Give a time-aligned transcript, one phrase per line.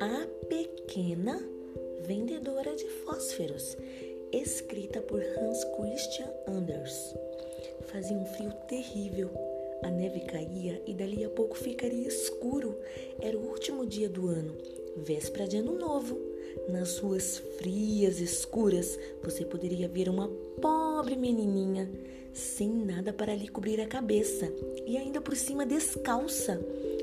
[0.00, 1.38] A Pequena
[2.00, 3.76] Vendedora de Fósforos,
[4.32, 7.14] escrita por Hans Christian Anders.
[7.82, 9.28] Fazia um frio terrível.
[9.82, 12.78] A neve caía e dali a pouco ficaria escuro.
[13.20, 14.56] Era o último dia do ano,
[14.96, 16.18] véspera de ano novo.
[16.70, 20.28] Nas ruas frias, escuras, você poderia ver uma
[20.58, 21.90] pobre menininha
[22.32, 24.52] sem nada para lhe cobrir a cabeça
[24.86, 26.60] e ainda por cima descalça.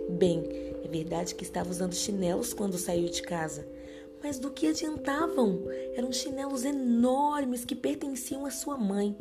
[0.10, 0.44] Bem,
[0.84, 3.68] é verdade que estava usando chinelos quando saiu de casa,
[4.24, 5.64] mas do que adiantavam?
[5.96, 9.16] Eram chinelos enormes que pertenciam à sua mãe,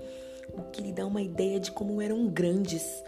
[0.52, 3.02] o que lhe dá uma ideia de como eram grandes.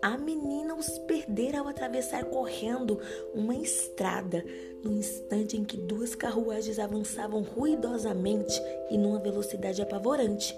[0.00, 3.00] A menina os perdera ao atravessar correndo
[3.34, 4.44] uma estrada,
[4.84, 10.56] no instante em que duas carruagens avançavam ruidosamente e numa velocidade apavorante.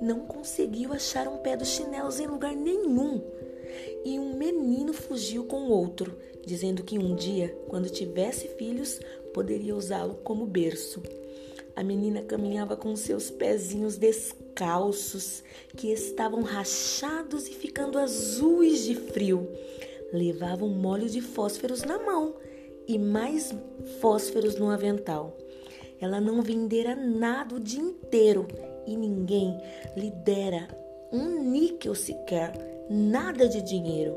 [0.00, 3.22] Não conseguiu achar um pé dos chinelos em lugar nenhum.
[4.04, 9.00] E um menino fugiu com outro, dizendo que um dia, quando tivesse filhos,
[9.32, 11.02] poderia usá-lo como berço.
[11.76, 15.42] A menina caminhava com seus pezinhos descalços,
[15.76, 19.48] que estavam rachados e ficando azuis de frio.
[20.12, 22.36] Levava um molho de fósforos na mão
[22.86, 23.52] e mais
[24.00, 25.36] fósforos no avental.
[26.00, 28.46] Ela não vendera nada o dia inteiro
[28.86, 29.58] e ninguém
[29.96, 30.68] lhe dera
[31.12, 32.52] um níquel sequer,
[32.88, 34.16] nada de dinheiro.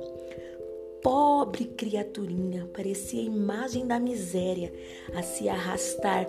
[1.02, 4.74] Pobre criaturinha, parecia a imagem da miséria,
[5.16, 6.28] a se arrastar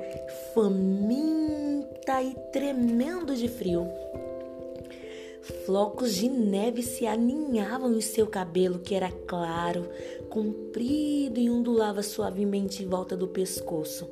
[0.55, 3.87] faminta e tremendo de frio.
[5.65, 9.89] Flocos de neve se aninhavam em seu cabelo, que era claro,
[10.29, 14.09] comprido e ondulava suavemente em volta do pescoço.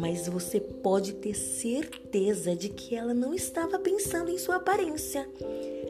[0.00, 5.28] Mas você pode ter certeza de que ela não estava pensando em sua aparência.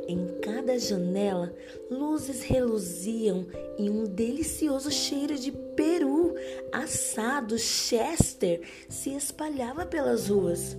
[0.09, 1.55] Em cada janela,
[1.89, 3.47] luzes reluziam
[3.79, 6.35] e um delicioso cheiro de peru
[6.73, 10.77] assado Chester se espalhava pelas ruas.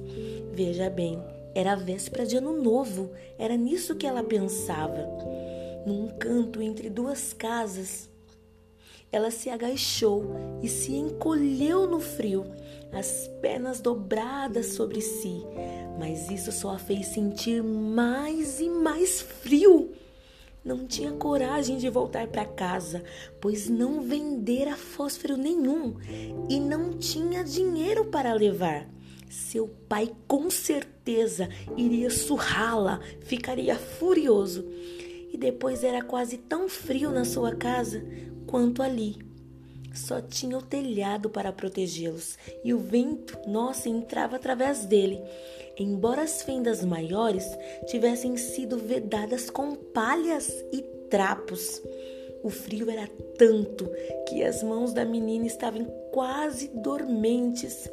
[0.52, 1.18] Veja bem,
[1.56, 5.08] era a véspera de ano novo, era nisso que ela pensava.
[5.86, 8.10] Num canto entre duas casas,
[9.12, 10.24] ela se agachou
[10.62, 12.46] e se encolheu no frio,
[12.94, 15.44] as pernas dobradas sobre si
[16.02, 19.92] mas isso só a fez sentir mais e mais frio.
[20.66, 23.04] Não tinha coragem de voltar para casa,
[23.40, 25.96] pois não vendera fósforo nenhum
[26.50, 28.88] e não tinha dinheiro para levar.
[29.30, 31.48] Seu pai com certeza
[31.78, 34.68] iria surrá-la, ficaria furioso.
[35.32, 38.04] E depois era quase tão frio na sua casa
[38.48, 39.31] quanto ali.
[39.94, 45.22] Só tinha o telhado para protegê-los e o vento, nossa, entrava através dele
[45.78, 47.46] embora as fendas maiores
[47.88, 51.82] tivessem sido vedadas com palhas e trapos.
[52.44, 53.08] O frio era
[53.38, 53.90] tanto
[54.28, 57.90] que as mãos da menina estavam quase dormentes.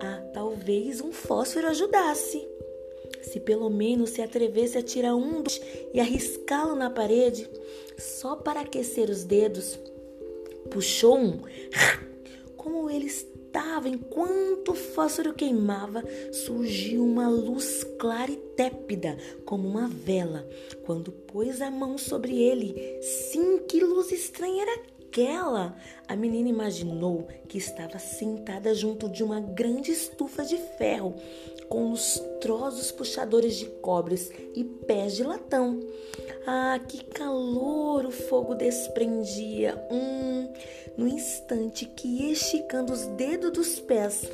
[0.00, 2.46] Ah, talvez um fósforo ajudasse.
[3.22, 5.42] Se pelo menos se atrevesse a tirar um
[5.92, 7.48] e arriscá-lo na parede,
[7.98, 9.78] só para aquecer os dedos,
[10.66, 11.40] puxou um.
[12.56, 19.16] Como eles estava, enquanto o fósforo queimava, surgiu uma luz clara e tépida,
[19.46, 20.46] como uma vela.
[20.84, 25.74] Quando pôs a mão sobre ele, sim, que luz estranha era aquela?
[26.06, 31.14] A menina imaginou que estava sentada junto de uma grande estufa de ferro,
[31.68, 35.80] com lustrosos puxadores de cobres e pés de latão.
[36.76, 39.82] Ah, que calor o fogo desprendia!
[39.90, 40.46] Hum,
[40.94, 44.30] no instante que esticando os dedos dos pés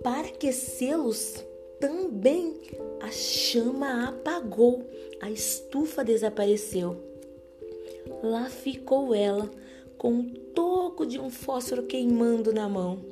[0.00, 1.44] para aquecê-los,
[1.80, 2.54] também
[3.00, 4.86] a chama apagou,
[5.20, 6.96] a estufa desapareceu.
[8.22, 9.50] Lá ficou ela,
[9.96, 13.04] com um toco de um fósforo queimando na mão.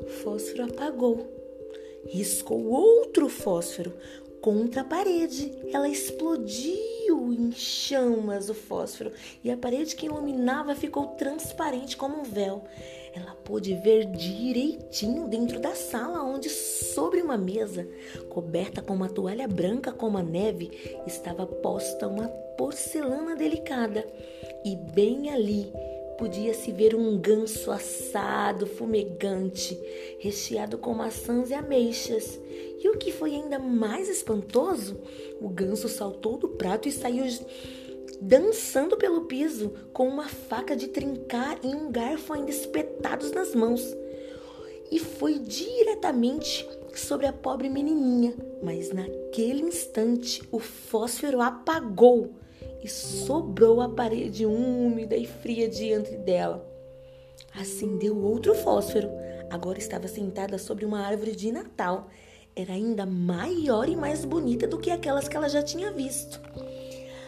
[0.00, 1.26] O fósforo apagou.
[2.06, 3.92] Riscou outro fósforo
[4.40, 5.52] contra a parede.
[5.72, 12.24] Ela explodiu em chamas o fósforo e a parede que iluminava ficou transparente como um
[12.24, 12.64] véu.
[13.14, 17.88] Ela pôde ver direitinho dentro da sala, onde, sobre uma mesa,
[18.28, 20.70] coberta com uma toalha branca como a neve,
[21.06, 24.06] estava posta uma porcelana delicada.
[24.64, 25.72] E bem ali
[26.20, 29.80] podia-se ver um ganso assado, fumegante,
[30.18, 32.38] recheado com maçãs e ameixas.
[32.78, 35.00] E o que foi ainda mais espantoso,
[35.40, 37.24] o ganso saltou do prato e saiu
[38.20, 43.82] dançando pelo piso com uma faca de trincar e um garfo ainda espetados nas mãos.
[44.90, 52.34] E foi diretamente sobre a pobre menininha, mas naquele instante o fósforo apagou
[52.82, 56.66] e sobrou a parede úmida e fria diante dela.
[57.54, 59.08] Acendeu outro fósforo.
[59.50, 62.08] Agora estava sentada sobre uma árvore de Natal.
[62.54, 66.40] Era ainda maior e mais bonita do que aquelas que ela já tinha visto.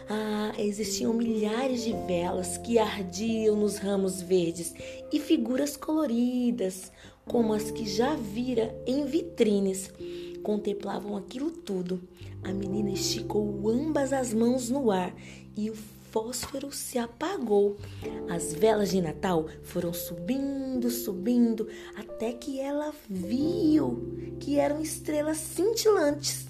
[0.08, 4.74] Ah, existiam milhares de velas que ardiam nos ramos verdes
[5.12, 6.92] e figuras coloridas,
[7.24, 9.90] como as que já vira em vitrines,
[10.42, 12.00] contemplavam aquilo tudo.
[12.42, 15.14] A menina esticou ambas as mãos no ar
[15.56, 15.74] e o
[16.12, 17.78] fósforo se apagou.
[18.28, 21.66] As velas de Natal foram subindo, subindo,
[21.96, 26.46] até que ela viu que eram estrelas cintilantes.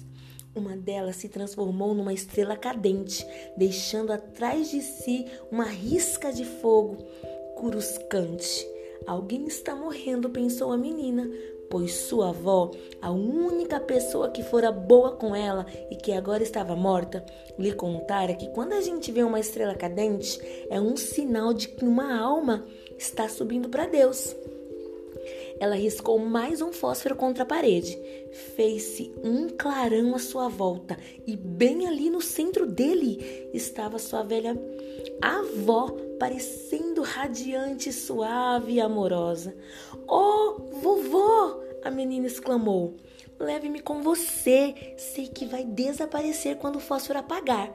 [0.55, 3.25] Uma delas se transformou numa estrela cadente,
[3.57, 6.97] deixando atrás de si uma risca de fogo
[7.55, 8.67] curuscante.
[9.07, 11.29] Alguém está morrendo, pensou a menina,
[11.69, 12.71] pois sua avó,
[13.01, 17.25] a única pessoa que fora boa com ela e que agora estava morta,
[17.57, 20.39] lhe contara que quando a gente vê uma estrela cadente,
[20.69, 22.65] é um sinal de que uma alma
[22.97, 24.35] está subindo para Deus.
[25.59, 27.97] Ela riscou mais um fósforo contra a parede.
[28.55, 34.57] Fez-se um clarão à sua volta e bem ali no centro dele estava sua velha
[35.21, 39.53] avó, parecendo radiante, suave e amorosa.
[40.07, 41.59] Oh, vovó!
[41.83, 42.95] A menina exclamou.
[43.37, 44.93] Leve-me com você.
[44.95, 47.69] Sei que vai desaparecer quando o fósforo apagar.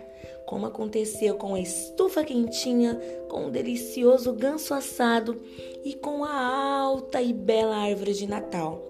[0.47, 2.99] Como aconteceu com a estufa quentinha,
[3.29, 5.39] com o delicioso ganso assado
[5.85, 8.83] e com a alta e bela árvore de Natal.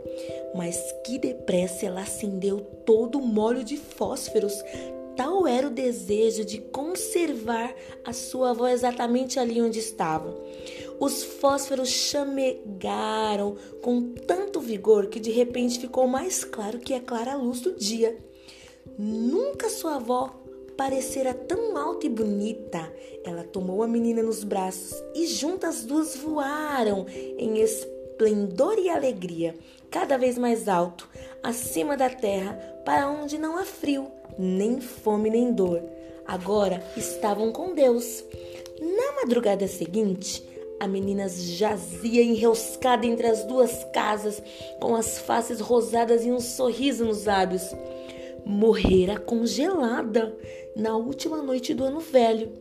[0.54, 4.62] Mas que depressa ela acendeu todo o molho de fósforos,
[5.18, 7.74] Tal era o desejo de conservar
[8.04, 10.32] a sua avó exatamente ali onde estava.
[11.00, 17.32] Os fósforos chamegaram com tanto vigor que de repente ficou mais claro que é clara
[17.32, 18.16] a luz do dia.
[18.96, 20.40] Nunca sua avó
[20.76, 22.88] parecera tão alta e bonita.
[23.24, 29.56] Ela tomou a menina nos braços e juntas duas voaram em esplendor e alegria,
[29.90, 31.08] cada vez mais alto,
[31.42, 32.52] acima da terra,
[32.84, 35.82] para onde não há frio nem fome nem dor.
[36.26, 38.24] Agora estavam com Deus.
[38.80, 40.46] Na madrugada seguinte,
[40.78, 44.40] a menina jazia enroscada entre as duas casas,
[44.80, 47.74] com as faces rosadas e um sorriso nos lábios.
[48.44, 50.36] Morrera congelada
[50.76, 52.52] na última noite do ano velho.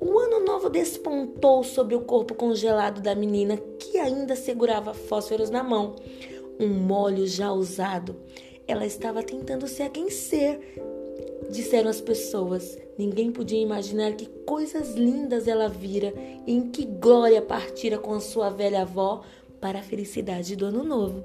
[0.00, 5.62] O ano novo despontou sobre o corpo congelado da menina, que ainda segurava fósforos na
[5.62, 5.96] mão.
[6.58, 8.16] Um molho já usado.
[8.66, 10.60] Ela estava tentando se aquecer,
[11.50, 12.78] Disseram as pessoas.
[12.98, 16.12] Ninguém podia imaginar que coisas lindas ela vira
[16.46, 19.22] e em que glória partira com a sua velha avó
[19.60, 21.24] para a felicidade do ano novo.